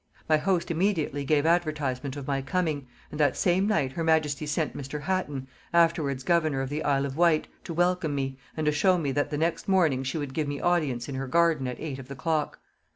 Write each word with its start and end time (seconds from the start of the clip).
My 0.27 0.37
host 0.37 0.71
immediately 0.71 1.23
gave 1.23 1.45
advertisement 1.45 2.15
of 2.17 2.25
my 2.25 2.41
coming, 2.41 2.87
and 3.11 3.19
that 3.19 3.37
same 3.37 3.67
night 3.67 3.91
her 3.91 4.03
majesty 4.03 4.47
sent 4.47 4.75
Mr. 4.75 5.01
Hatton, 5.01 5.47
afterwards 5.71 6.23
governor 6.23 6.61
of 6.61 6.69
the 6.71 6.83
isle 6.83 7.05
of 7.05 7.15
Wight, 7.17 7.47
to 7.65 7.71
welcome 7.75 8.15
me, 8.15 8.39
and 8.57 8.65
to 8.65 8.71
show 8.71 8.97
me 8.97 9.11
that 9.11 9.29
the 9.29 9.37
next 9.37 9.67
morning 9.67 10.01
she 10.01 10.17
would 10.17 10.33
give 10.33 10.47
me 10.47 10.59
audience 10.59 11.07
in 11.07 11.13
her 11.13 11.27
garden 11.27 11.67
at 11.67 11.79
eight 11.79 11.99
of 11.99 12.07
the 12.07 12.15
clock." 12.15 12.57